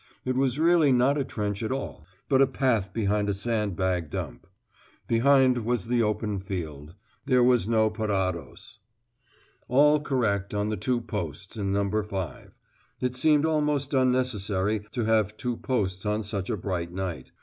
[0.25, 4.09] It was really not a trench at all, but a path behind a sand bag
[4.09, 4.47] dump.
[5.07, 6.95] Behind was the open field.
[7.27, 8.79] There was no parados.
[9.69, 11.87] All correct on the two posts in No.
[12.01, 12.55] 5.
[12.99, 17.31] It seemed almost unnecessary to have two posts on such a bright night.